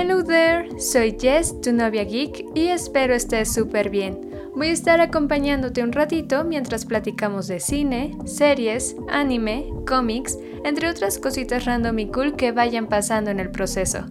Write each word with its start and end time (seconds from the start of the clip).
Hello 0.00 0.22
there, 0.22 0.68
soy 0.78 1.16
Jess, 1.20 1.60
tu 1.60 1.72
novia 1.72 2.04
geek, 2.04 2.44
y 2.54 2.68
espero 2.68 3.14
estés 3.14 3.52
súper 3.52 3.90
bien. 3.90 4.30
Voy 4.54 4.68
a 4.68 4.72
estar 4.72 5.00
acompañándote 5.00 5.82
un 5.82 5.90
ratito 5.90 6.44
mientras 6.44 6.84
platicamos 6.84 7.48
de 7.48 7.58
cine, 7.58 8.16
series, 8.24 8.94
anime, 9.08 9.68
cómics, 9.88 10.38
entre 10.62 10.88
otras 10.88 11.18
cositas 11.18 11.64
random 11.64 11.98
y 11.98 12.06
cool 12.12 12.36
que 12.36 12.52
vayan 12.52 12.86
pasando 12.86 13.32
en 13.32 13.40
el 13.40 13.50
proceso. 13.50 14.06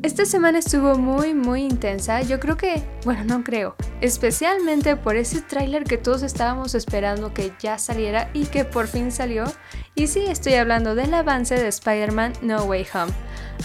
Esta 0.00 0.24
semana 0.24 0.60
estuvo 0.60 0.96
muy 0.96 1.34
muy 1.34 1.62
intensa, 1.62 2.22
yo 2.22 2.38
creo 2.38 2.56
que, 2.56 2.84
bueno, 3.04 3.24
no 3.24 3.42
creo, 3.42 3.74
especialmente 4.00 4.94
por 4.94 5.16
ese 5.16 5.42
tráiler 5.42 5.82
que 5.82 5.98
todos 5.98 6.22
estábamos 6.22 6.76
esperando 6.76 7.34
que 7.34 7.52
ya 7.58 7.78
saliera 7.78 8.30
y 8.32 8.46
que 8.46 8.64
por 8.64 8.86
fin 8.86 9.10
salió, 9.10 9.44
y 9.96 10.06
sí 10.06 10.20
estoy 10.28 10.54
hablando 10.54 10.94
del 10.94 11.12
avance 11.14 11.56
de 11.56 11.66
Spider-Man 11.66 12.34
No 12.42 12.62
Way 12.62 12.86
Home. 12.94 13.12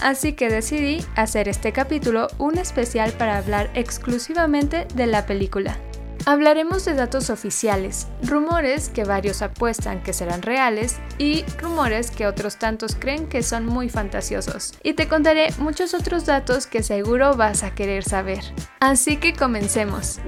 Así 0.02 0.32
que 0.32 0.48
decidí 0.48 1.04
hacer 1.14 1.48
este 1.48 1.72
capítulo 1.72 2.26
un 2.38 2.58
especial 2.58 3.12
para 3.12 3.38
hablar 3.38 3.70
exclusivamente 3.74 4.88
de 4.96 5.06
la 5.06 5.26
película. 5.26 5.78
Hablaremos 6.26 6.86
de 6.86 6.94
datos 6.94 7.28
oficiales, 7.28 8.08
rumores 8.22 8.88
que 8.88 9.04
varios 9.04 9.42
apuestan 9.42 10.02
que 10.02 10.14
serán 10.14 10.40
reales 10.40 10.96
y 11.18 11.44
rumores 11.58 12.10
que 12.10 12.26
otros 12.26 12.58
tantos 12.58 12.96
creen 12.98 13.28
que 13.28 13.42
son 13.42 13.66
muy 13.66 13.90
fantasiosos. 13.90 14.72
Y 14.82 14.94
te 14.94 15.06
contaré 15.06 15.50
muchos 15.58 15.92
otros 15.92 16.24
datos 16.24 16.66
que 16.66 16.82
seguro 16.82 17.36
vas 17.36 17.62
a 17.62 17.74
querer 17.74 18.04
saber. 18.04 18.40
Así 18.80 19.18
que 19.18 19.34
comencemos. 19.34 20.18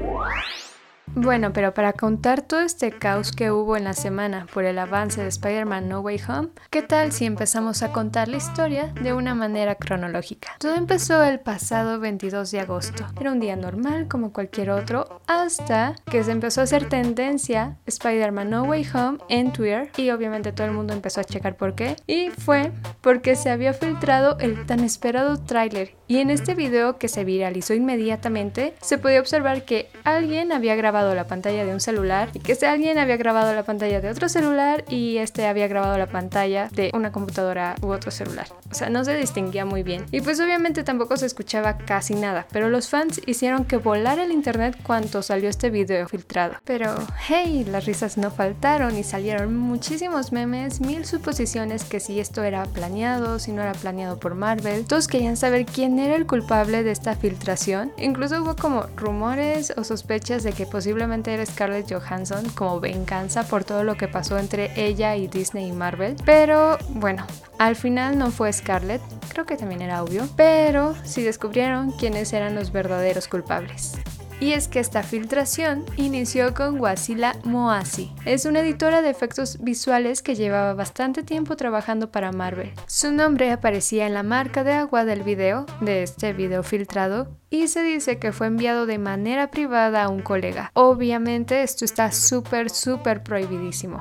Bueno, 1.19 1.55
pero 1.55 1.73
para 1.73 1.95
contar 1.95 2.43
todo 2.43 2.61
este 2.61 2.93
caos 2.93 3.33
que 3.33 3.51
hubo 3.51 3.79
en 3.79 3.85
la 3.85 3.95
semana 3.95 4.47
por 4.53 4.67
el 4.67 4.79
avance 4.79 5.23
de 5.23 5.29
Spider-Man 5.29 5.89
No 5.89 6.01
Way 6.01 6.21
Home, 6.29 6.49
¿qué 6.69 6.83
tal 6.83 7.11
si 7.11 7.25
empezamos 7.25 7.83
a 7.83 7.91
contar 7.91 8.29
la 8.29 8.37
historia 8.37 8.93
de 9.01 9.15
una 9.15 9.35
manera 9.35 9.77
cronológica? 9.77 10.51
Todo 10.59 10.75
empezó 10.75 11.25
el 11.25 11.41
pasado 11.41 12.01
22 12.01 12.51
de 12.51 12.61
agosto. 12.61 13.07
Era 13.19 13.33
un 13.33 13.41
día 13.41 13.57
normal 13.57 14.09
como 14.09 14.35
cualquier 14.35 14.69
otro, 14.69 15.23
hasta 15.27 15.95
que 16.05 16.23
se 16.23 16.33
empezó 16.33 16.61
a 16.61 16.65
hacer 16.65 16.87
tendencia 16.91 17.79
Spider-Man 17.87 18.51
No 18.51 18.65
Way 18.65 18.87
Home 18.93 19.19
en 19.31 19.55
Twitter 19.55 19.91
y 19.97 20.11
obviamente 20.11 20.53
todo 20.53 20.67
el 20.67 20.75
mundo 20.75 20.93
empezó 20.93 21.23
a 21.23 21.25
checar 21.25 21.57
por 21.57 21.75
qué. 21.75 21.97
Y 22.07 22.29
fue 22.29 22.73
porque 23.01 23.37
se 23.37 23.49
había 23.49 23.73
filtrado 23.73 24.37
el 24.39 24.67
tan 24.67 24.81
esperado 24.81 25.39
tráiler 25.39 25.95
y 26.09 26.19
en 26.19 26.31
este 26.31 26.55
video 26.55 26.99
que 26.99 27.09
se 27.09 27.25
viralizó 27.25 27.75
inmediatamente 27.75 28.75
se 28.81 28.99
podía 28.99 29.21
observar 29.21 29.65
que 29.65 29.89
alguien 30.05 30.53
había 30.53 30.77
grabado 30.77 31.15
la 31.15 31.27
pantalla 31.27 31.65
de 31.65 31.73
un 31.73 31.81
celular 31.81 32.31
y 32.33 32.41
que 32.41 32.53
este 32.53 32.67
alguien 32.67 32.99
había 32.99 33.17
grabado 33.17 33.55
la 33.55 33.65
pantalla 33.65 34.01
de 34.01 34.11
otro 34.11 34.29
celular 34.29 34.85
y 34.89 35.19
este 35.19 35.47
había 35.47 35.69
grabado 35.69 35.99
la 35.99 36.07
pantalla 36.07 36.69
de 36.73 36.91
una 36.95 37.13
computadora 37.13 37.75
u 37.83 37.89
otro 37.89 38.11
celular. 38.11 38.47
O 38.71 38.75
sea, 38.75 38.89
no 38.89 39.05
se 39.05 39.17
distinguía 39.17 39.65
muy 39.65 39.83
bien. 39.83 40.05
Y 40.13 40.21
pues 40.21 40.41
obviamente 40.41 40.85
tampoco 40.85 41.17
se 41.17 41.27
escuchaba 41.27 41.79
casi 41.79 42.15
nada, 42.15 42.47
pero 42.53 42.69
los 42.69 42.89
fans 42.89 43.21
hicieron 43.27 43.65
que 43.65 43.77
volara 43.77 44.25
el 44.25 44.33
internet 44.33 44.77
cuando 44.83 45.23
salió 45.23 45.49
este 45.49 45.71
video 45.71 46.09
filtrado. 46.09 46.55
Pero 46.65 46.95
hey, 47.29 47.67
las 47.69 47.85
risas 47.85 48.17
no 48.17 48.31
faltaron 48.31 48.97
y 48.97 49.03
salieron 49.03 49.57
muchísimos 49.57 50.33
memes, 50.33 50.81
mil 50.81 51.05
suposiciones 51.05 51.85
que 51.85 52.01
si 52.01 52.21
esto 52.21 52.45
era 52.45 52.65
planeado, 52.67 53.39
si 53.39 53.53
no 53.53 53.63
era 53.63 53.73
planeado 53.73 54.19
por 54.19 54.35
Marvel. 54.35 54.87
Todos 54.87 55.09
querían 55.09 55.37
saber 55.37 55.67
quién 55.67 55.96
era 55.99 56.17
el 56.17 56.27
culpable 56.27 56.83
de 56.83 56.91
esta 56.91 57.15
filtración. 57.15 57.93
Incluso 57.99 58.43
hubo 58.43 58.57
como 58.57 58.87
rumores 58.97 59.73
o 59.77 59.85
sospechas 59.85 60.43
de 60.43 60.53
que 60.53 60.67
posiblemente 60.67 61.33
era 61.33 61.45
Scarlett 61.45 61.93
Johansson 61.93 62.49
como 62.51 62.81
venganza 62.81 63.45
por 63.45 63.65
todo 63.65 63.85
lo 63.85 63.97
que 63.97 64.09
pasó 64.09 64.39
entre 64.39 64.71
ella 64.77 65.17
y 65.17 65.29
Disney 65.29 65.69
y 65.69 65.73
Marvel. 65.73 66.17
Pero 66.25 66.79
bueno, 66.91 67.27
al 67.59 67.77
final 67.77 68.19
no 68.19 68.31
fue 68.31 68.53
Scarlett, 68.53 69.03
creo 69.29 69.47
que 69.47 69.57
también 69.57 69.83
era 69.83 70.03
obvio, 70.03 70.29
pero 70.37 70.95
sí 71.05 71.23
descubrieron 71.23 71.93
quiénes 71.93 72.33
eran 72.33 72.55
los 72.55 72.73
verdaderos 72.73 73.29
culpables. 73.29 73.95
Y 74.39 74.53
es 74.53 74.69
que 74.69 74.81
esta 74.81 75.03
filtración 75.03 75.87
inició 75.97 76.53
con 76.53 76.79
Wasila 76.79 77.37
Moasi. 77.45 78.13
Es 78.27 78.45
una 78.45 78.61
editora 78.61 79.01
de 79.01 79.09
efectos 79.09 79.59
visuales 79.63 80.21
que 80.21 80.35
llevaba 80.35 80.75
bastante 80.75 81.23
tiempo 81.23 81.57
trabajando 81.57 82.11
para 82.11 82.33
Marvel. 82.33 82.73
Su 82.87 83.13
nombre 83.13 83.51
aparecía 83.51 84.07
en 84.07 84.13
la 84.13 84.23
marca 84.23 84.63
de 84.63 84.75
agua 84.75 85.07
del 85.07 85.23
video, 85.23 85.65
de 85.81 86.03
este 86.03 86.35
video 86.35 86.63
filtrado, 86.63 87.29
y 87.49 87.69
se 87.69 87.83
dice 87.83 88.19
que 88.19 88.33
fue 88.33 88.49
enviado 88.49 88.85
de 88.85 88.99
manera 88.99 89.51
privada 89.51 90.05
a 90.05 90.09
un 90.11 90.21
colega. 90.21 90.71
Obviamente 90.75 91.63
esto 91.63 91.87
está 91.87 92.13
súper, 92.13 92.69
súper 92.69 93.23
prohibidísimo. 93.23 94.01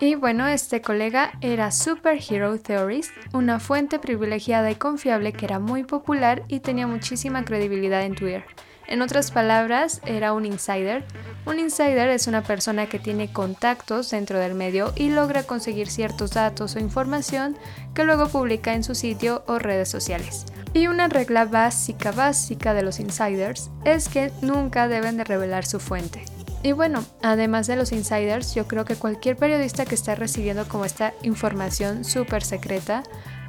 Y 0.00 0.14
bueno, 0.14 0.46
este 0.46 0.80
colega 0.80 1.32
era 1.42 1.70
Superhero 1.70 2.58
Theorist, 2.58 3.12
una 3.34 3.60
fuente 3.60 3.98
privilegiada 3.98 4.70
y 4.70 4.76
confiable 4.76 5.34
que 5.34 5.44
era 5.44 5.58
muy 5.58 5.84
popular 5.84 6.42
y 6.48 6.60
tenía 6.60 6.86
muchísima 6.86 7.44
credibilidad 7.44 8.02
en 8.02 8.14
Twitter. 8.14 8.44
En 8.86 9.02
otras 9.02 9.30
palabras, 9.30 10.00
era 10.04 10.32
un 10.32 10.44
insider. 10.46 11.04
Un 11.46 11.58
insider 11.58 12.10
es 12.10 12.26
una 12.26 12.42
persona 12.42 12.86
que 12.86 12.98
tiene 12.98 13.32
contactos 13.32 14.10
dentro 14.10 14.38
del 14.38 14.54
medio 14.54 14.92
y 14.96 15.10
logra 15.10 15.44
conseguir 15.44 15.88
ciertos 15.88 16.32
datos 16.32 16.76
o 16.76 16.78
información 16.78 17.56
que 17.94 18.04
luego 18.04 18.28
publica 18.28 18.74
en 18.74 18.84
su 18.84 18.94
sitio 18.94 19.42
o 19.46 19.58
redes 19.58 19.88
sociales. 19.88 20.46
Y 20.74 20.88
una 20.88 21.08
regla 21.08 21.44
básica 21.44 22.12
básica 22.12 22.74
de 22.74 22.82
los 22.82 23.00
insiders 23.00 23.70
es 23.84 24.08
que 24.08 24.32
nunca 24.42 24.88
deben 24.88 25.16
de 25.16 25.24
revelar 25.24 25.64
su 25.64 25.80
fuente. 25.80 26.24
Y 26.64 26.72
bueno, 26.72 27.04
además 27.22 27.66
de 27.66 27.76
los 27.76 27.92
insiders, 27.92 28.54
yo 28.54 28.66
creo 28.66 28.86
que 28.86 28.96
cualquier 28.96 29.36
periodista 29.36 29.84
que 29.84 29.94
esté 29.94 30.14
recibiendo 30.14 30.66
como 30.66 30.86
esta 30.86 31.12
información 31.22 32.04
súper 32.04 32.42
secreta 32.42 33.02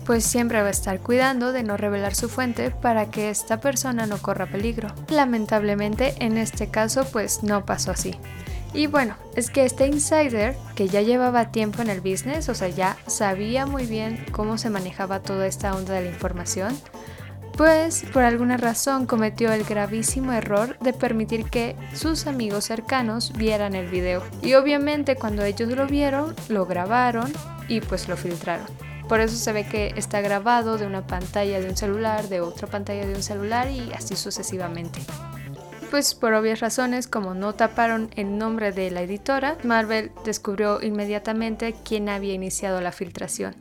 pues 0.05 0.23
siempre 0.23 0.61
va 0.61 0.67
a 0.67 0.71
estar 0.71 0.99
cuidando 0.99 1.51
de 1.51 1.63
no 1.63 1.77
revelar 1.77 2.15
su 2.15 2.29
fuente 2.29 2.71
para 2.71 3.09
que 3.09 3.29
esta 3.29 3.59
persona 3.59 4.05
no 4.05 4.17
corra 4.21 4.45
peligro. 4.45 4.89
Lamentablemente 5.09 6.15
en 6.19 6.37
este 6.37 6.67
caso 6.67 7.05
pues 7.11 7.43
no 7.43 7.65
pasó 7.65 7.91
así. 7.91 8.15
Y 8.73 8.87
bueno, 8.87 9.15
es 9.35 9.49
que 9.49 9.63
este 9.63 9.87
insider, 9.87 10.55
que 10.75 10.89
ya 10.89 11.01
llevaba 11.01 11.51
tiempo 11.51 11.81
en 11.81 11.89
el 11.89 12.01
business, 12.01 12.49
o 12.49 12.55
sea, 12.55 12.67
ya 12.67 12.97
sabía 13.07 13.65
muy 13.65 13.85
bien 13.85 14.25
cómo 14.33 14.57
se 14.57 14.69
manejaba 14.69 15.21
toda 15.21 15.47
esta 15.47 15.73
onda 15.73 15.93
de 15.93 16.01
la 16.01 16.09
información, 16.09 16.77
pues 17.55 18.03
por 18.11 18.23
alguna 18.23 18.57
razón 18.57 19.05
cometió 19.05 19.53
el 19.53 19.63
gravísimo 19.63 20.33
error 20.33 20.77
de 20.79 20.91
permitir 20.91 21.45
que 21.45 21.77
sus 21.93 22.27
amigos 22.27 22.65
cercanos 22.65 23.31
vieran 23.37 23.75
el 23.75 23.87
video. 23.87 24.21
Y 24.41 24.55
obviamente 24.55 25.15
cuando 25.15 25.45
ellos 25.45 25.69
lo 25.69 25.87
vieron, 25.87 26.35
lo 26.49 26.65
grabaron 26.65 27.31
y 27.69 27.79
pues 27.79 28.09
lo 28.09 28.17
filtraron. 28.17 28.84
Por 29.07 29.19
eso 29.19 29.35
se 29.35 29.53
ve 29.53 29.67
que 29.67 29.93
está 29.95 30.21
grabado 30.21 30.77
de 30.77 30.87
una 30.87 31.05
pantalla 31.05 31.59
de 31.59 31.69
un 31.69 31.77
celular, 31.77 32.27
de 32.27 32.41
otra 32.41 32.67
pantalla 32.67 33.05
de 33.05 33.15
un 33.15 33.23
celular 33.23 33.69
y 33.69 33.93
así 33.93 34.15
sucesivamente. 34.15 35.01
Pues 35.91 36.15
por 36.15 36.33
obvias 36.33 36.59
razones, 36.59 37.07
como 37.07 37.33
no 37.33 37.53
taparon 37.53 38.09
el 38.15 38.37
nombre 38.37 38.71
de 38.71 38.91
la 38.91 39.01
editora, 39.01 39.57
Marvel 39.63 40.11
descubrió 40.25 40.81
inmediatamente 40.81 41.75
quién 41.85 42.09
había 42.09 42.33
iniciado 42.33 42.81
la 42.81 42.91
filtración. 42.91 43.55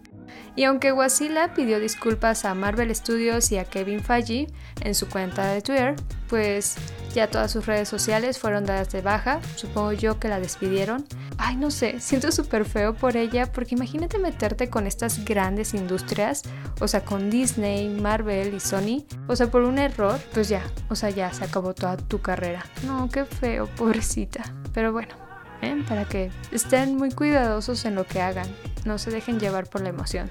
Y 0.56 0.64
aunque 0.64 0.92
Wasila 0.92 1.52
pidió 1.54 1.80
disculpas 1.80 2.44
a 2.44 2.54
Marvel 2.54 2.94
Studios 2.94 3.50
y 3.50 3.58
a 3.58 3.64
Kevin 3.64 4.00
Feige 4.00 4.46
en 4.82 4.94
su 4.94 5.08
cuenta 5.08 5.46
de 5.48 5.62
Twitter, 5.62 5.96
pues 6.28 6.76
ya 7.12 7.28
todas 7.28 7.50
sus 7.50 7.66
redes 7.66 7.88
sociales 7.88 8.38
fueron 8.38 8.64
dadas 8.64 8.90
de 8.90 9.00
baja, 9.00 9.40
supongo 9.56 9.92
yo 9.92 10.18
que 10.20 10.28
la 10.28 10.40
despidieron. 10.40 11.04
Ay, 11.38 11.56
no 11.56 11.70
sé, 11.70 12.00
siento 12.00 12.30
súper 12.30 12.64
feo 12.64 12.94
por 12.94 13.16
ella 13.16 13.50
porque 13.50 13.74
imagínate 13.74 14.18
meterte 14.18 14.68
con 14.68 14.86
estas 14.86 15.24
grandes 15.24 15.74
industrias, 15.74 16.42
o 16.80 16.86
sea, 16.86 17.04
con 17.04 17.30
Disney, 17.30 17.88
Marvel 17.88 18.54
y 18.54 18.60
Sony, 18.60 19.04
o 19.26 19.34
sea, 19.34 19.50
por 19.50 19.62
un 19.62 19.78
error, 19.78 20.20
pues 20.32 20.48
ya, 20.48 20.62
o 20.88 20.94
sea, 20.94 21.10
ya 21.10 21.32
se 21.32 21.44
acabó 21.44 21.74
toda 21.74 21.96
tu 21.96 22.20
carrera. 22.20 22.64
No, 22.84 23.08
qué 23.08 23.24
feo, 23.24 23.66
pobrecita. 23.76 24.44
Pero 24.72 24.92
bueno, 24.92 25.14
¿eh? 25.62 25.84
para 25.88 26.04
que 26.04 26.30
estén 26.52 26.96
muy 26.96 27.10
cuidadosos 27.10 27.84
en 27.84 27.96
lo 27.96 28.04
que 28.04 28.20
hagan 28.20 28.48
no 28.84 28.98
se 28.98 29.10
dejen 29.10 29.40
llevar 29.40 29.68
por 29.68 29.80
la 29.80 29.90
emoción. 29.90 30.30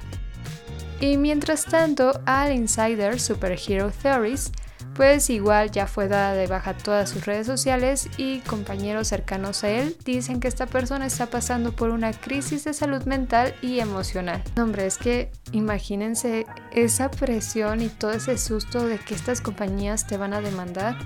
Y 0.99 1.17
mientras 1.17 1.65
tanto, 1.65 2.21
al 2.25 2.53
insider 2.53 3.19
Superhero 3.19 3.91
Theories, 3.91 4.51
pues 4.95 5.29
igual 5.29 5.71
ya 5.71 5.87
fue 5.87 6.07
dada 6.07 6.33
de 6.33 6.47
baja 6.47 6.77
todas 6.77 7.09
sus 7.09 7.25
redes 7.25 7.47
sociales 7.47 8.09
y 8.17 8.39
compañeros 8.41 9.07
cercanos 9.07 9.63
a 9.63 9.69
él 9.69 9.97
dicen 10.05 10.39
que 10.39 10.47
esta 10.47 10.67
persona 10.67 11.05
está 11.05 11.27
pasando 11.27 11.71
por 11.71 11.89
una 11.89 12.13
crisis 12.13 12.63
de 12.63 12.73
salud 12.73 13.03
mental 13.03 13.55
y 13.61 13.79
emocional. 13.79 14.43
No, 14.55 14.63
hombre, 14.63 14.85
es 14.85 14.97
que 14.97 15.31
imagínense 15.51 16.45
esa 16.71 17.09
presión 17.09 17.81
y 17.81 17.89
todo 17.89 18.11
ese 18.11 18.37
susto 18.37 18.85
de 18.85 18.99
que 18.99 19.15
estas 19.15 19.41
compañías 19.41 20.05
te 20.05 20.17
van 20.17 20.33
a 20.33 20.41
demandar. 20.41 20.97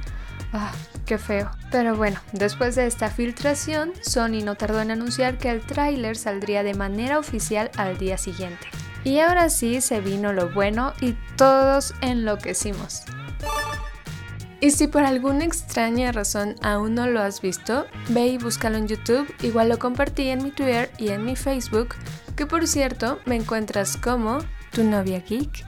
Ah, 0.53 0.71
qué 1.05 1.17
feo. 1.17 1.51
Pero 1.71 1.95
bueno, 1.95 2.19
después 2.31 2.75
de 2.75 2.87
esta 2.87 3.09
filtración, 3.09 3.91
Sony 4.01 4.43
no 4.43 4.55
tardó 4.55 4.81
en 4.81 4.91
anunciar 4.91 5.37
que 5.37 5.49
el 5.49 5.61
tráiler 5.61 6.15
saldría 6.15 6.63
de 6.63 6.73
manera 6.73 7.19
oficial 7.19 7.69
al 7.77 7.97
día 7.97 8.17
siguiente. 8.17 8.67
Y 9.03 9.19
ahora 9.19 9.49
sí 9.49 9.81
se 9.81 10.01
vino 10.01 10.33
lo 10.33 10.49
bueno 10.49 10.93
y 11.01 11.13
todos 11.35 11.93
enloquecimos. 12.01 13.03
Y 14.59 14.71
si 14.71 14.87
por 14.87 15.03
alguna 15.03 15.45
extraña 15.45 16.11
razón 16.11 16.55
aún 16.61 16.95
no 16.95 17.07
lo 17.07 17.21
has 17.21 17.41
visto, 17.41 17.85
ve 18.09 18.27
y 18.27 18.37
búscalo 18.37 18.77
en 18.77 18.87
YouTube, 18.87 19.31
igual 19.43 19.69
lo 19.69 19.77
compartí 19.77 20.29
en 20.29 20.43
mi 20.43 20.51
Twitter 20.51 20.91
y 20.97 21.09
en 21.09 21.25
mi 21.25 21.35
Facebook, 21.35 21.95
que 22.35 22.47
por 22.47 22.67
cierto 22.67 23.19
me 23.25 23.35
encuentras 23.35 23.97
como 23.97 24.39
tu 24.71 24.83
novia 24.83 25.19
geek. 25.19 25.63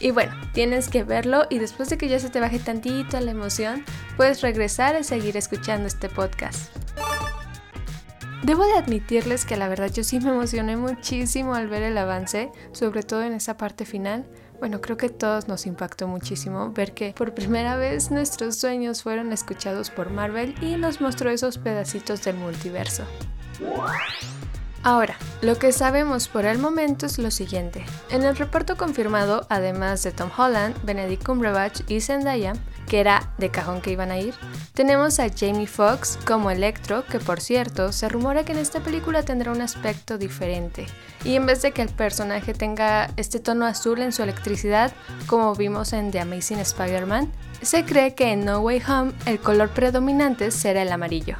Y 0.00 0.12
bueno, 0.12 0.32
tienes 0.52 0.88
que 0.88 1.04
verlo 1.04 1.46
y 1.50 1.58
después 1.58 1.88
de 1.88 1.98
que 1.98 2.08
ya 2.08 2.18
se 2.18 2.30
te 2.30 2.40
baje 2.40 2.58
tantito 2.58 3.18
la 3.20 3.30
emoción, 3.30 3.84
puedes 4.16 4.40
regresar 4.42 4.96
y 5.00 5.04
seguir 5.04 5.36
escuchando 5.36 5.86
este 5.86 6.08
podcast. 6.08 6.70
Debo 8.44 8.64
de 8.64 8.78
admitirles 8.78 9.44
que 9.44 9.56
la 9.56 9.68
verdad 9.68 9.90
yo 9.92 10.04
sí 10.04 10.20
me 10.20 10.30
emocioné 10.30 10.76
muchísimo 10.76 11.54
al 11.54 11.66
ver 11.66 11.82
el 11.82 11.98
avance, 11.98 12.52
sobre 12.72 13.02
todo 13.02 13.22
en 13.22 13.32
esa 13.32 13.56
parte 13.56 13.84
final. 13.84 14.26
Bueno, 14.60 14.80
creo 14.80 14.96
que 14.96 15.08
todos 15.08 15.48
nos 15.48 15.66
impactó 15.66 16.06
muchísimo 16.06 16.72
ver 16.72 16.94
que 16.94 17.12
por 17.12 17.34
primera 17.34 17.76
vez 17.76 18.10
nuestros 18.10 18.58
sueños 18.58 19.02
fueron 19.02 19.32
escuchados 19.32 19.90
por 19.90 20.10
Marvel 20.10 20.54
y 20.62 20.76
nos 20.76 21.00
mostró 21.00 21.30
esos 21.30 21.58
pedacitos 21.58 22.22
del 22.24 22.36
multiverso. 22.36 23.04
Ahora, 24.88 25.18
lo 25.42 25.58
que 25.58 25.70
sabemos 25.70 26.28
por 26.28 26.46
el 26.46 26.56
momento 26.56 27.04
es 27.04 27.18
lo 27.18 27.30
siguiente. 27.30 27.84
En 28.08 28.22
el 28.22 28.34
reparto 28.34 28.78
confirmado, 28.78 29.44
además 29.50 30.02
de 30.02 30.12
Tom 30.12 30.30
Holland, 30.34 30.74
Benedict 30.82 31.26
Cumberbatch 31.26 31.82
y 31.88 32.00
Zendaya, 32.00 32.54
que 32.88 33.00
era 33.00 33.34
de 33.36 33.50
cajón 33.50 33.82
que 33.82 33.92
iban 33.92 34.10
a 34.10 34.18
ir, 34.18 34.34
tenemos 34.72 35.20
a 35.20 35.28
Jamie 35.28 35.66
Foxx 35.66 36.18
como 36.26 36.50
Electro, 36.50 37.04
que 37.04 37.20
por 37.20 37.42
cierto, 37.42 37.92
se 37.92 38.08
rumora 38.08 38.46
que 38.46 38.52
en 38.52 38.60
esta 38.60 38.80
película 38.80 39.22
tendrá 39.22 39.52
un 39.52 39.60
aspecto 39.60 40.16
diferente. 40.16 40.86
Y 41.22 41.34
en 41.34 41.44
vez 41.44 41.60
de 41.60 41.72
que 41.72 41.82
el 41.82 41.90
personaje 41.90 42.54
tenga 42.54 43.10
este 43.18 43.40
tono 43.40 43.66
azul 43.66 44.00
en 44.00 44.12
su 44.12 44.22
electricidad, 44.22 44.90
como 45.26 45.54
vimos 45.54 45.92
en 45.92 46.10
The 46.10 46.20
Amazing 46.20 46.60
Spider-Man, 46.60 47.30
se 47.60 47.84
cree 47.84 48.14
que 48.14 48.32
en 48.32 48.46
No 48.46 48.60
Way 48.60 48.82
Home 48.88 49.12
el 49.26 49.38
color 49.38 49.68
predominante 49.68 50.50
será 50.50 50.80
el 50.80 50.90
amarillo. 50.90 51.36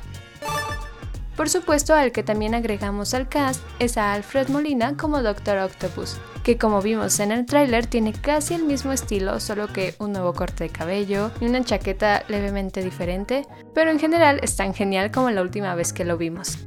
Por 1.38 1.48
supuesto, 1.48 1.94
al 1.94 2.10
que 2.10 2.24
también 2.24 2.56
agregamos 2.56 3.14
al 3.14 3.28
cast 3.28 3.62
es 3.78 3.96
a 3.96 4.12
Alfred 4.12 4.48
Molina 4.48 4.96
como 4.96 5.22
Doctor 5.22 5.58
Octopus, 5.58 6.16
que 6.42 6.58
como 6.58 6.82
vimos 6.82 7.20
en 7.20 7.30
el 7.30 7.46
tráiler 7.46 7.86
tiene 7.86 8.12
casi 8.12 8.54
el 8.54 8.64
mismo 8.64 8.90
estilo, 8.90 9.38
solo 9.38 9.68
que 9.68 9.94
un 10.00 10.10
nuevo 10.10 10.32
corte 10.32 10.64
de 10.64 10.70
cabello 10.70 11.30
y 11.40 11.46
una 11.46 11.62
chaqueta 11.62 12.24
levemente 12.26 12.82
diferente, 12.82 13.46
pero 13.72 13.92
en 13.92 14.00
general 14.00 14.40
es 14.42 14.56
tan 14.56 14.74
genial 14.74 15.12
como 15.12 15.30
la 15.30 15.42
última 15.42 15.76
vez 15.76 15.92
que 15.92 16.04
lo 16.04 16.18
vimos. 16.18 16.58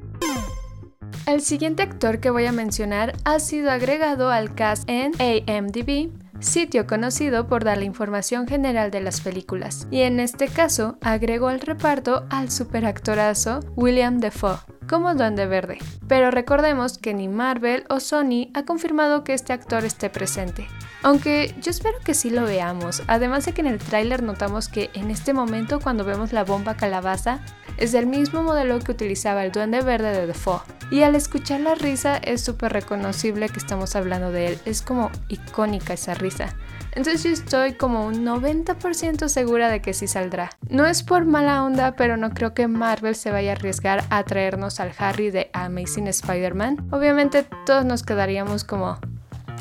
El 1.25 1.41
siguiente 1.41 1.83
actor 1.83 2.21
que 2.21 2.29
voy 2.29 2.45
a 2.45 2.53
mencionar 2.53 3.13
ha 3.25 3.41
sido 3.41 3.71
agregado 3.71 4.29
al 4.29 4.55
cast 4.55 4.89
en 4.89 5.11
AMDB 5.19 6.20
sitio 6.41 6.87
conocido 6.87 7.47
por 7.47 7.63
dar 7.63 7.77
la 7.77 7.85
información 7.85 8.47
general 8.47 8.91
de 8.91 9.01
las 9.01 9.21
películas, 9.21 9.87
y 9.91 10.01
en 10.01 10.19
este 10.19 10.47
caso 10.47 10.97
agregó 11.01 11.47
al 11.47 11.61
reparto 11.61 12.25
al 12.29 12.51
superactorazo 12.51 13.61
William 13.75 14.19
Defoe 14.19 14.59
como 14.89 15.15
Duende 15.15 15.45
Verde. 15.45 15.77
Pero 16.07 16.31
recordemos 16.31 16.97
que 16.97 17.13
ni 17.13 17.29
Marvel 17.29 17.85
o 17.89 18.01
Sony 18.01 18.49
ha 18.53 18.65
confirmado 18.65 19.23
que 19.23 19.33
este 19.33 19.53
actor 19.53 19.85
esté 19.85 20.09
presente. 20.09 20.67
Aunque 21.01 21.55
yo 21.61 21.71
espero 21.71 21.97
que 22.03 22.13
sí 22.13 22.29
lo 22.29 22.43
veamos, 22.43 23.01
además 23.07 23.45
de 23.45 23.53
que 23.53 23.61
en 23.61 23.67
el 23.67 23.79
tráiler 23.79 24.21
notamos 24.21 24.67
que 24.67 24.89
en 24.93 25.09
este 25.09 25.33
momento 25.33 25.79
cuando 25.79 26.03
vemos 26.03 26.33
la 26.33 26.43
bomba 26.43 26.75
calabaza 26.75 27.39
es 27.81 27.91
del 27.91 28.05
mismo 28.05 28.43
modelo 28.43 28.77
que 28.77 28.91
utilizaba 28.91 29.43
el 29.43 29.51
Duende 29.51 29.81
Verde 29.81 30.11
de 30.11 30.27
Defoe. 30.27 30.61
Y 30.91 31.01
al 31.01 31.15
escuchar 31.15 31.61
la 31.61 31.73
risa 31.73 32.17
es 32.17 32.41
súper 32.41 32.71
reconocible 32.73 33.49
que 33.49 33.57
estamos 33.57 33.95
hablando 33.95 34.31
de 34.31 34.49
él, 34.49 34.59
es 34.65 34.83
como 34.83 35.09
icónica 35.29 35.93
esa 35.93 36.13
risa. 36.13 36.53
Entonces 36.91 37.23
yo 37.23 37.31
estoy 37.31 37.73
como 37.73 38.05
un 38.05 38.23
90% 38.23 39.27
segura 39.29 39.69
de 39.69 39.81
que 39.81 39.93
sí 39.93 40.07
saldrá. 40.07 40.51
No 40.69 40.85
es 40.85 41.01
por 41.01 41.25
mala 41.25 41.63
onda, 41.63 41.95
pero 41.95 42.17
no 42.17 42.29
creo 42.31 42.53
que 42.53 42.67
Marvel 42.67 43.15
se 43.15 43.31
vaya 43.31 43.53
a 43.53 43.55
arriesgar 43.55 44.03
a 44.11 44.23
traernos 44.23 44.79
al 44.79 44.91
Harry 44.99 45.31
de 45.31 45.49
Amazing 45.53 46.07
Spider-Man. 46.07 46.87
Obviamente 46.91 47.47
todos 47.65 47.83
nos 47.83 48.03
quedaríamos 48.03 48.63
como, 48.63 48.99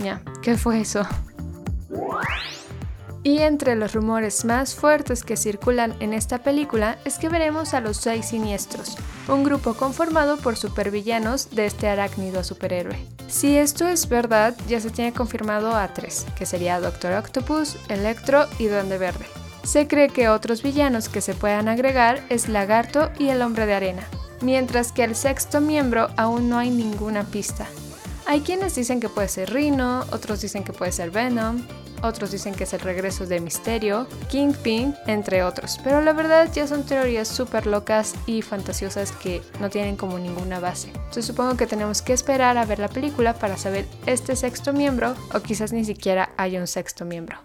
ya, 0.03 0.21
¿qué 0.43 0.59
fue 0.59 0.81
eso? 0.81 1.07
Y 3.23 3.39
entre 3.41 3.77
los 3.77 3.93
rumores 3.93 4.47
más 4.47 4.75
fuertes 4.75 5.25
que 5.25 5.37
circulan 5.37 5.95
en 6.01 6.15
esta 6.15 6.39
película 6.39 6.99
es 7.05 7.19
que 7.19 7.29
veremos 7.29 7.75
a 7.75 7.81
los 7.81 7.99
seis 7.99 8.27
siniestros, 8.27 8.97
un 9.29 9.45
grupo 9.45 9.75
conformado 9.75 10.39
por 10.39 10.57
supervillanos 10.57 11.51
de 11.51 11.67
este 11.67 11.89
arácnido 11.89 12.43
superhéroe. 12.43 12.97
Si 13.29 13.59
esto 13.59 13.87
es 13.87 14.09
verdad, 14.09 14.57
ya 14.69 14.81
se 14.81 14.91
tiene 14.91 15.13
confirmado 15.13 15.77
a 15.77 15.89
tres, 15.93 16.27
que 16.35 16.47
sería 16.47 16.81
Doctor 16.81 17.13
Octopus, 17.13 17.77
Electro 17.89 18.47
y 18.59 18.69
Duende 18.69 18.97
Verde. 18.97 19.27
Se 19.65 19.87
cree 19.87 20.09
que 20.09 20.31
otros 20.31 20.63
villanos 20.63 21.11
que 21.11 21.21
se 21.21 21.35
puedan 21.35 21.69
agregar 21.69 22.25
es 22.31 22.49
Lagarto 22.49 23.11
y 23.19 23.29
el 23.29 23.43
Hombre 23.43 23.67
de 23.67 23.75
Arena, 23.75 24.03
mientras 24.41 24.93
que 24.93 25.05
el 25.05 25.15
sexto 25.15 25.61
miembro 25.61 26.09
aún 26.17 26.49
no 26.49 26.57
hay 26.57 26.71
ninguna 26.71 27.25
pista. 27.25 27.67
Hay 28.27 28.41
quienes 28.41 28.75
dicen 28.75 29.01
que 29.01 29.09
puede 29.09 29.29
ser 29.29 29.53
Rhino, 29.53 30.07
otros 30.13 30.41
dicen 30.41 30.65
que 30.65 30.73
puede 30.73 30.93
ser 30.93 31.11
Venom, 31.11 31.63
otros 32.03 32.31
dicen 32.31 32.55
que 32.55 32.65
es 32.65 32.73
el 32.73 32.81
regreso 32.81 33.27
de 33.27 33.41
Misterio, 33.41 34.07
Kingpin, 34.29 34.95
entre 35.07 35.43
otros. 35.43 35.81
Pero 35.83 36.01
la 36.01 36.13
verdad 36.13 36.49
ya 36.53 36.67
son 36.67 36.85
teorías 36.85 37.29
súper 37.29 37.67
locas 37.67 38.15
y 38.27 38.43
fantasiosas 38.43 39.13
que 39.13 39.43
no 39.61 39.71
tienen 39.71 39.97
como 39.97 40.19
ninguna 40.19 40.61
base. 40.61 40.89
Entonces 40.89 41.27
supongo 41.27 41.57
que 41.57 41.67
tenemos 41.67 42.03
que 42.03 42.13
esperar 42.13 42.59
a 42.59 42.65
ver 42.65 42.79
la 42.79 42.89
película 42.89 43.35
para 43.35 43.57
saber 43.57 43.87
este 44.07 44.37
sexto 44.37 44.73
miembro 44.73 45.15
o 45.35 45.41
quizás 45.41 45.73
ni 45.73 45.85
siquiera 45.85 46.31
haya 46.37 46.61
un 46.61 46.67
sexto 46.67 47.05
miembro. 47.05 47.39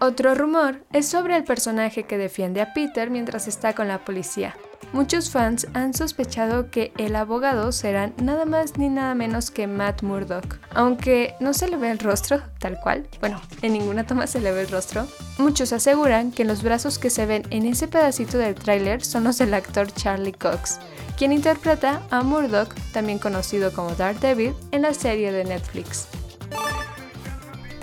Otro 0.00 0.34
rumor 0.36 0.84
es 0.92 1.08
sobre 1.08 1.36
el 1.36 1.42
personaje 1.42 2.04
que 2.04 2.18
defiende 2.18 2.60
a 2.60 2.72
Peter 2.72 3.10
mientras 3.10 3.48
está 3.48 3.74
con 3.74 3.88
la 3.88 4.04
policía. 4.04 4.56
Muchos 4.92 5.30
fans 5.30 5.66
han 5.74 5.92
sospechado 5.92 6.70
que 6.70 6.92
el 6.96 7.14
abogado 7.14 7.72
será 7.72 8.10
nada 8.22 8.46
más 8.46 8.78
ni 8.78 8.88
nada 8.88 9.14
menos 9.14 9.50
que 9.50 9.66
Matt 9.66 10.02
Murdock. 10.02 10.58
Aunque 10.74 11.34
no 11.40 11.52
se 11.52 11.68
le 11.68 11.76
ve 11.76 11.90
el 11.90 11.98
rostro 11.98 12.40
tal 12.58 12.80
cual, 12.80 13.06
bueno, 13.20 13.40
en 13.62 13.74
ninguna 13.74 14.06
toma 14.06 14.26
se 14.26 14.40
le 14.40 14.50
ve 14.50 14.62
el 14.62 14.68
rostro, 14.68 15.06
muchos 15.38 15.72
aseguran 15.72 16.32
que 16.32 16.44
los 16.44 16.62
brazos 16.62 16.98
que 16.98 17.10
se 17.10 17.26
ven 17.26 17.42
en 17.50 17.66
ese 17.66 17.86
pedacito 17.86 18.38
del 18.38 18.54
tráiler 18.54 19.04
son 19.04 19.24
los 19.24 19.38
del 19.38 19.54
actor 19.54 19.92
Charlie 19.92 20.32
Cox, 20.32 20.80
quien 21.16 21.32
interpreta 21.32 22.02
a 22.10 22.22
Murdock, 22.22 22.74
también 22.92 23.18
conocido 23.18 23.72
como 23.72 23.90
Daredevil, 23.90 24.54
en 24.72 24.82
la 24.82 24.94
serie 24.94 25.32
de 25.32 25.44
Netflix. 25.44 26.08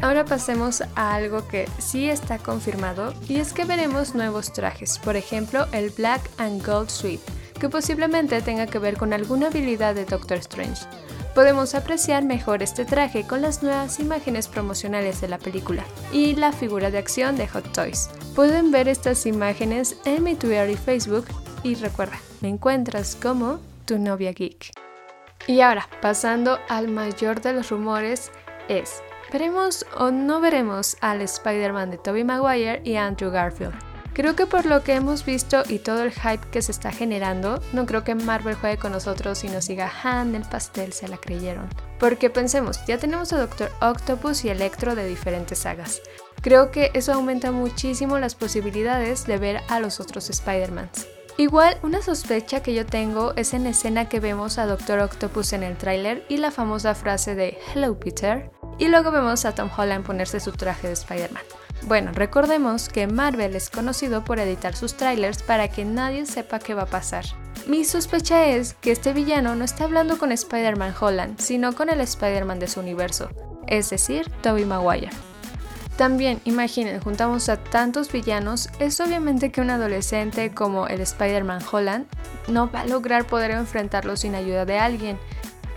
Ahora 0.06 0.24
pasemos 0.24 0.84
a 0.94 1.16
algo 1.16 1.48
que 1.48 1.68
sí 1.80 2.08
está 2.08 2.38
confirmado 2.38 3.12
y 3.28 3.38
es 3.38 3.54
que 3.54 3.66
veremos 3.66 4.14
nuevos 4.14 4.54
trajes, 4.54 5.00
por 5.00 5.16
ejemplo 5.16 5.66
el 5.72 5.90
Black 5.90 6.22
and 6.38 6.64
Gold 6.64 6.90
Suite, 6.90 7.24
que 7.60 7.70
posiblemente 7.70 8.40
tenga 8.44 8.68
que 8.68 8.78
ver 8.78 8.98
con 8.98 9.14
alguna 9.14 9.48
habilidad 9.48 9.96
de 9.96 10.06
Doctor 10.06 10.38
Strange. 10.38 10.86
Podemos 11.34 11.74
apreciar 11.74 12.24
mejor 12.24 12.62
este 12.62 12.86
traje 12.86 13.26
con 13.26 13.42
las 13.42 13.64
nuevas 13.64 14.00
imágenes 14.00 14.48
promocionales 14.48 15.22
de 15.22 15.28
la 15.28 15.40
película 15.40 15.84
y 16.14 16.36
la 16.36 16.52
figura 16.52 16.92
de 16.92 17.00
acción 17.00 17.36
de 17.36 17.48
Hot 17.48 17.74
Toys. 17.74 18.12
Pueden 18.36 18.70
ver 18.70 18.88
estas 18.88 19.26
imágenes 19.26 19.98
en 20.06 20.24
mi 20.24 20.36
Twitter 20.36 20.70
y 20.70 20.78
Facebook 20.78 21.26
y 21.64 21.74
recuerda, 21.74 22.20
me 22.42 22.50
encuentras 22.50 23.16
como 23.20 23.60
tu 23.86 23.98
novia 23.98 24.34
geek. 24.34 24.70
Y 25.48 25.62
ahora, 25.62 25.90
pasando 26.00 26.60
al 26.70 26.90
mayor 26.90 27.42
de 27.42 27.54
los 27.54 27.72
rumores, 27.72 28.32
es 28.68 29.02
¿Veremos 29.36 29.86
o 29.98 30.12
no 30.12 30.40
veremos 30.40 30.96
al 31.02 31.22
Spider-Man 31.22 31.92
de 31.92 31.98
Tobey 31.98 32.24
Maguire 32.24 32.80
y 32.86 32.96
Andrew 32.96 33.32
Garfield? 33.32 33.74
Creo 34.14 34.34
que 34.34 34.46
por 34.46 34.66
lo 34.66 34.82
que 34.82 34.94
hemos 34.94 35.26
visto 35.26 35.64
y 35.68 35.80
todo 35.80 36.04
el 36.04 36.14
hype 36.14 36.48
que 36.54 36.62
se 36.62 36.72
está 36.72 36.90
generando, 36.90 37.60
no 37.74 37.86
creo 37.86 38.06
que 38.06 38.16
Marvel 38.16 38.56
juegue 38.56 38.78
con 38.78 38.94
nosotros 38.94 39.44
y 39.44 39.50
nos 39.50 39.68
diga, 39.68 39.92
Han, 40.04 40.36
el 40.36 40.44
pastel, 40.44 40.94
se 40.94 41.10
la 41.10 41.18
creyeron. 41.18 41.68
Porque 42.00 42.30
pensemos, 42.30 42.80
ya 42.86 42.98
tenemos 42.98 43.34
a 43.34 43.40
Doctor 43.40 43.72
Octopus 43.82 44.46
y 44.46 44.50
Electro 44.52 44.96
de 44.96 45.06
diferentes 45.06 45.60
sagas. 45.60 46.02
Creo 46.42 46.72
que 46.72 46.92
eso 46.94 47.12
aumenta 47.12 47.52
muchísimo 47.52 48.18
las 48.20 48.36
posibilidades 48.36 49.26
de 49.26 49.38
ver 49.38 49.64
a 49.68 49.82
los 49.82 50.00
otros 50.00 50.30
Spider-Mans. 50.30 51.08
Igual, 51.38 51.78
una 51.84 52.02
sospecha 52.02 52.64
que 52.64 52.74
yo 52.74 52.86
tengo 52.86 53.34
es 53.36 53.54
en 53.54 53.68
escena 53.68 54.08
que 54.08 54.22
vemos 54.22 54.58
a 54.58 54.66
Doctor 54.66 55.00
Octopus 55.00 55.52
en 55.52 55.64
el 55.64 55.76
tráiler 55.76 56.26
y 56.30 56.38
la 56.38 56.50
famosa 56.50 56.96
frase 56.96 57.36
de 57.36 57.58
Hello 57.74 58.00
Peter, 58.00 58.50
y 58.78 58.88
luego 58.88 59.12
vemos 59.12 59.46
a 59.46 59.56
Tom 59.56 59.70
Holland 59.76 60.06
ponerse 60.06 60.40
su 60.40 60.52
traje 60.52 60.88
de 60.88 60.94
Spider-Man. 60.94 61.44
Bueno, 61.84 62.12
recordemos 62.14 62.90
que 62.90 63.08
Marvel 63.08 63.56
es 63.56 63.70
conocido 63.70 64.24
por 64.24 64.40
editar 64.40 64.76
sus 64.76 64.96
trailers 64.96 65.44
para 65.44 65.68
que 65.68 65.86
nadie 65.86 66.26
sepa 66.26 66.60
qué 66.60 66.74
va 66.74 66.84
a 66.84 66.88
pasar. 66.88 67.26
Mi 67.68 67.84
sospecha 67.84 68.46
es 68.48 68.74
que 68.76 68.92
este 68.92 69.14
villano 69.14 69.56
no 69.56 69.66
está 69.66 69.86
hablando 69.86 70.18
con 70.18 70.32
Spider-Man 70.32 70.94
Holland, 71.00 71.40
sino 71.40 71.74
con 71.74 71.90
el 71.90 72.02
Spider-Man 72.02 72.60
de 72.60 72.68
su 72.68 72.80
universo, 72.80 73.30
es 73.68 73.90
decir, 73.90 74.30
Tobey 74.42 74.66
Maguire. 74.66 75.10
También, 75.98 76.42
imaginen, 76.44 77.00
juntamos 77.00 77.48
a 77.48 77.58
tantos 77.58 78.12
villanos, 78.12 78.70
es 78.80 79.00
obviamente 79.00 79.52
que 79.52 79.62
un 79.62 79.70
adolescente 79.70 80.52
como 80.52 80.88
el 80.88 81.00
Spider-Man 81.00 81.62
Holland 81.72 82.06
no 82.50 82.70
va 82.70 82.82
a 82.82 82.86
lograr 82.86 83.26
poder 83.26 83.52
enfrentarlo 83.52 84.18
sin 84.18 84.36
ayuda 84.36 84.66
de 84.66 84.78
alguien, 84.78 85.18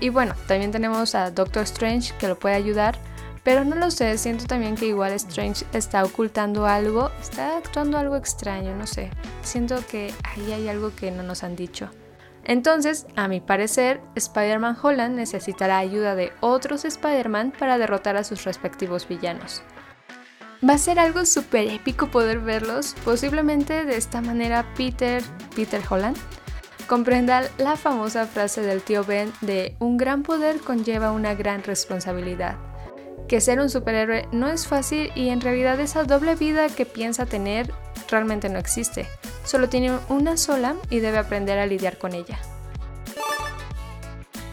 y 0.00 0.09
bueno, 0.11 0.35
también 0.47 0.71
tenemos 0.71 1.14
a 1.14 1.31
Doctor 1.31 1.64
Strange 1.64 2.14
que 2.19 2.28
lo 2.28 2.38
puede 2.38 2.55
ayudar, 2.55 2.99
pero 3.43 3.64
no 3.64 3.76
lo 3.76 3.90
sé, 3.90 4.19
siento 4.19 4.47
también 4.47 4.75
que 4.75 4.87
igual 4.87 5.12
Strange 5.12 5.64
está 5.73 6.05
ocultando 6.05 6.67
algo, 6.67 7.11
está 7.21 7.57
actuando 7.57 7.97
algo 7.97 8.17
extraño, 8.17 8.75
no 8.76 8.87
sé. 8.87 9.11
Siento 9.43 9.76
que 9.87 10.12
ahí 10.23 10.52
hay 10.52 10.69
algo 10.69 10.95
que 10.95 11.11
no 11.11 11.23
nos 11.23 11.43
han 11.43 11.57
dicho. 11.57 11.88
Entonces, 12.45 13.07
a 13.17 13.28
mi 13.28 13.40
parecer, 13.40 14.00
Spider-Man 14.14 14.76
Holland 14.83 15.17
necesitará 15.17 15.78
ayuda 15.78 16.14
de 16.14 16.33
otros 16.40 16.85
Spider-Man 16.85 17.52
para 17.59 17.78
derrotar 17.78 18.17
a 18.17 18.25
sus 18.25 18.45
respectivos 18.45 19.07
villanos. 19.09 19.62
Va 20.67 20.75
a 20.75 20.78
ser 20.78 20.99
algo 20.99 21.25
súper 21.25 21.69
épico 21.69 22.11
poder 22.11 22.40
verlos, 22.40 22.97
posiblemente 23.05 23.85
de 23.85 23.97
esta 23.97 24.21
manera 24.21 24.67
Peter, 24.76 25.23
Peter 25.55 25.81
Holland, 25.88 26.17
comprenda 26.88 27.42
la 27.59 27.76
famosa 27.76 28.26
frase 28.26 28.62
del 28.62 28.83
tío 28.83 29.04
Ben 29.04 29.30
de 29.42 29.76
un 29.78 29.99
gran 29.99 30.23
poder 30.23 30.59
conlleva 30.61 31.12
una 31.12 31.35
gran 31.35 31.62
responsabilidad. 31.62 32.57
Que 33.28 33.42
ser 33.42 33.61
un 33.61 33.68
superhéroe 33.68 34.26
no 34.33 34.49
es 34.49 34.66
fácil 34.66 35.12
y 35.14 35.28
en 35.28 35.42
realidad 35.42 35.78
esa 35.80 36.04
doble 36.04 36.35
vida 36.35 36.68
que 36.68 36.87
piensa 36.87 37.26
tener 37.26 37.71
realmente 38.11 38.49
no 38.49 38.59
existe. 38.59 39.07
Solo 39.45 39.68
tiene 39.68 39.92
una 40.09 40.38
sola 40.38 40.76
y 40.88 41.00
debe 41.00 41.18
aprender 41.18 41.59
a 41.59 41.66
lidiar 41.66 41.99
con 41.99 42.14
ella. 42.14 42.38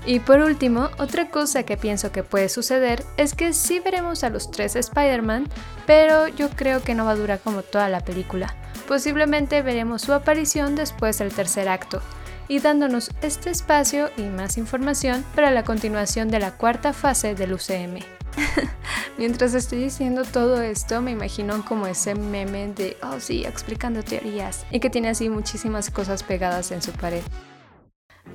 Y 0.05 0.19
por 0.19 0.41
último, 0.41 0.89
otra 0.99 1.29
cosa 1.29 1.63
que 1.63 1.77
pienso 1.77 2.11
que 2.11 2.21
puede 2.21 2.49
suceder 2.49 3.03
es 3.15 3.33
que 3.33 3.53
sí 3.53 3.79
veremos 3.79 4.25
a 4.25 4.29
los 4.29 4.51
tres 4.51 4.75
Spider-Man, 4.75 5.47
pero 5.87 6.27
yo 6.27 6.49
creo 6.49 6.83
que 6.83 6.93
no 6.95 7.05
va 7.05 7.11
a 7.11 7.15
durar 7.15 7.39
como 7.39 7.63
toda 7.63 7.87
la 7.87 8.01
película. 8.01 8.53
Posiblemente 8.89 9.61
veremos 9.61 10.03
su 10.03 10.13
aparición 10.13 10.75
después 10.75 11.17
del 11.17 11.33
tercer 11.33 11.69
acto, 11.69 12.03
y 12.47 12.59
dándonos 12.59 13.11
este 13.21 13.49
espacio 13.49 14.09
y 14.17 14.23
más 14.23 14.57
información 14.57 15.25
para 15.35 15.51
la 15.51 15.63
continuación 15.63 16.29
de 16.29 16.39
la 16.39 16.51
cuarta 16.51 16.93
fase 16.93 17.35
del 17.35 17.53
UCM. 17.53 17.99
Mientras 19.17 19.53
estoy 19.53 19.79
diciendo 19.79 20.23
todo 20.23 20.61
esto, 20.61 21.01
me 21.01 21.11
imagino 21.11 21.63
como 21.65 21.87
ese 21.87 22.15
meme 22.15 22.67
de, 22.67 22.97
oh 23.01 23.19
sí, 23.19 23.45
explicando 23.45 24.03
teorías, 24.03 24.65
y 24.71 24.79
que 24.79 24.89
tiene 24.89 25.09
así 25.09 25.29
muchísimas 25.29 25.89
cosas 25.89 26.23
pegadas 26.23 26.71
en 26.71 26.81
su 26.81 26.91
pared. 26.91 27.23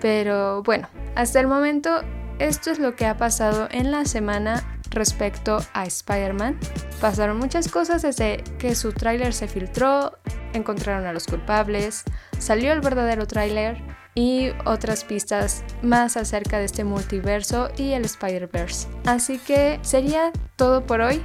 Pero 0.01 0.63
bueno, 0.63 0.89
hasta 1.15 1.41
el 1.41 1.47
momento 1.47 2.03
esto 2.39 2.71
es 2.71 2.79
lo 2.79 2.97
que 2.97 3.07
ha 3.07 3.17
pasado 3.17 3.69
en 3.71 3.91
la 3.91 4.07
semana 4.07 4.79
respecto 4.91 5.59
a 5.75 5.85
Spider-Man. 5.85 6.59
Pasaron 7.01 7.39
muchas 7.39 7.69
cosas 7.69 8.03
desde 8.03 8.43
que 8.59 8.75
su 8.75 8.93
tráiler 8.93 9.35
se 9.35 9.49
filtró, 9.49 10.19
encontraron 10.55 11.07
a 11.07 11.13
los 11.13 11.27
culpables, 11.27 12.05
salió 12.39 12.73
el 12.73 12.81
verdadero 12.81 13.27
tráiler 13.27 13.83
y 14.21 14.53
otras 14.67 15.05
pistas 15.05 15.65
más 15.81 16.19
acerca 16.19 16.59
de 16.59 16.67
este 16.67 16.85
multiverso 16.85 17.71
y 17.79 17.93
el 17.93 18.05
Spider-Verse. 18.05 18.87
Así 19.07 19.39
que 19.39 19.79
sería 19.81 20.31
todo 20.57 20.85
por 20.85 21.01
hoy 21.01 21.23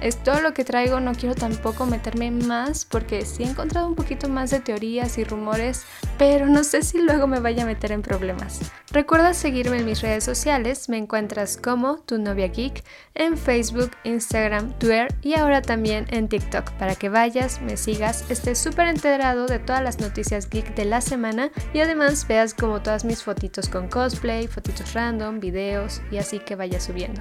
es 0.00 0.22
todo 0.22 0.40
lo 0.40 0.54
que 0.54 0.64
traigo, 0.64 1.00
no 1.00 1.14
quiero 1.14 1.34
tampoco 1.34 1.86
meterme 1.86 2.30
más 2.30 2.84
porque 2.84 3.24
sí 3.24 3.42
he 3.42 3.48
encontrado 3.48 3.86
un 3.86 3.94
poquito 3.94 4.28
más 4.28 4.50
de 4.50 4.60
teorías 4.60 5.18
y 5.18 5.24
rumores, 5.24 5.84
pero 6.18 6.46
no 6.46 6.64
sé 6.64 6.82
si 6.82 7.00
luego 7.00 7.26
me 7.26 7.40
vaya 7.40 7.62
a 7.62 7.66
meter 7.66 7.92
en 7.92 8.02
problemas. 8.02 8.60
Recuerda 8.92 9.34
seguirme 9.34 9.78
en 9.78 9.84
mis 9.84 10.00
redes 10.00 10.24
sociales, 10.24 10.88
me 10.88 10.98
encuentras 10.98 11.56
como 11.56 11.98
tu 11.98 12.18
novia 12.18 12.48
geek 12.48 12.82
en 13.14 13.36
Facebook, 13.36 13.90
Instagram, 14.04 14.72
Twitter 14.78 15.14
y 15.22 15.34
ahora 15.34 15.62
también 15.62 16.06
en 16.10 16.28
TikTok 16.28 16.70
para 16.72 16.94
que 16.94 17.08
vayas, 17.08 17.60
me 17.60 17.76
sigas, 17.76 18.30
estés 18.30 18.58
súper 18.58 18.88
enterado 18.88 19.46
de 19.46 19.58
todas 19.58 19.82
las 19.82 20.00
noticias 20.00 20.48
geek 20.48 20.74
de 20.74 20.84
la 20.84 21.00
semana 21.00 21.50
y 21.72 21.80
además 21.80 22.26
veas 22.26 22.54
como 22.54 22.82
todas 22.82 23.04
mis 23.04 23.22
fotitos 23.22 23.68
con 23.68 23.88
cosplay, 23.88 24.46
fotitos 24.46 24.94
random, 24.94 25.40
videos 25.40 26.00
y 26.10 26.18
así 26.18 26.38
que 26.40 26.56
vaya 26.56 26.80
subiendo. 26.80 27.20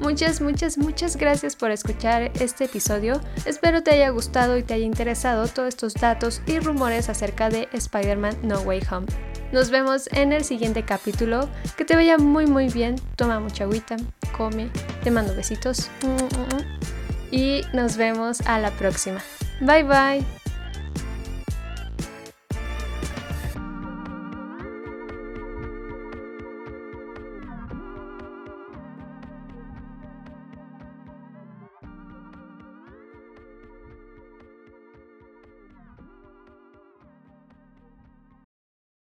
Muchas, 0.00 0.40
muchas, 0.40 0.78
muchas 0.78 1.16
gracias 1.16 1.56
por 1.56 1.70
escuchar 1.70 2.32
este 2.40 2.64
episodio. 2.64 3.20
Espero 3.44 3.82
te 3.82 3.90
haya 3.90 4.08
gustado 4.08 4.56
y 4.56 4.62
te 4.62 4.74
haya 4.74 4.86
interesado 4.86 5.46
todos 5.46 5.68
estos 5.68 5.94
datos 5.94 6.40
y 6.46 6.58
rumores 6.58 7.10
acerca 7.10 7.50
de 7.50 7.68
Spider-Man 7.72 8.36
No 8.42 8.60
Way 8.60 8.80
Home. 8.90 9.06
Nos 9.52 9.70
vemos 9.70 10.08
en 10.12 10.32
el 10.32 10.44
siguiente 10.44 10.84
capítulo. 10.84 11.48
Que 11.76 11.84
te 11.84 11.96
vaya 11.96 12.16
muy 12.16 12.46
muy 12.46 12.68
bien. 12.68 12.96
Toma 13.16 13.40
mucha 13.40 13.64
agüita, 13.64 13.96
come, 14.36 14.70
te 15.04 15.10
mando 15.10 15.34
besitos. 15.34 15.90
Y 17.30 17.62
nos 17.72 17.96
vemos 17.96 18.40
a 18.42 18.58
la 18.58 18.70
próxima. 18.70 19.20
Bye 19.60 19.84
bye. 19.84 20.39